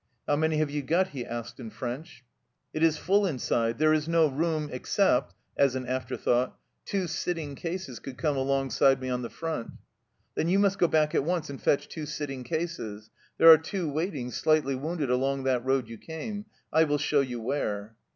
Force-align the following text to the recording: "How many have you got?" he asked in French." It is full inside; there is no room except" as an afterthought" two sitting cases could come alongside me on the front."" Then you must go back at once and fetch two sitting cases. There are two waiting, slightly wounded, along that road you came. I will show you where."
"How 0.27 0.35
many 0.35 0.57
have 0.57 0.71
you 0.71 0.81
got?" 0.81 1.09
he 1.09 1.23
asked 1.23 1.59
in 1.59 1.69
French." 1.69 2.23
It 2.73 2.81
is 2.81 2.97
full 2.97 3.23
inside; 3.27 3.77
there 3.77 3.93
is 3.93 4.07
no 4.07 4.25
room 4.25 4.67
except" 4.71 5.35
as 5.57 5.75
an 5.75 5.85
afterthought" 5.85 6.57
two 6.87 7.05
sitting 7.05 7.53
cases 7.53 7.99
could 7.99 8.17
come 8.17 8.35
alongside 8.35 8.99
me 8.99 9.09
on 9.09 9.21
the 9.21 9.29
front."" 9.29 9.73
Then 10.35 10.49
you 10.49 10.57
must 10.57 10.79
go 10.79 10.87
back 10.87 11.13
at 11.13 11.23
once 11.23 11.51
and 11.51 11.61
fetch 11.61 11.87
two 11.87 12.07
sitting 12.07 12.43
cases. 12.43 13.11
There 13.37 13.51
are 13.51 13.59
two 13.59 13.91
waiting, 13.91 14.31
slightly 14.31 14.73
wounded, 14.73 15.11
along 15.11 15.43
that 15.43 15.63
road 15.63 15.87
you 15.87 15.99
came. 15.99 16.47
I 16.73 16.85
will 16.85 16.97
show 16.97 17.21
you 17.21 17.39
where." 17.39 17.95